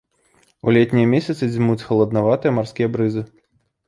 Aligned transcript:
У 0.69 0.71
летнія 0.77 1.09
месяцы 1.11 1.49
дзьмуць 1.55 1.75
халаднаватыя 1.89 2.55
марскія 2.57 2.87
брызы. 2.97 3.23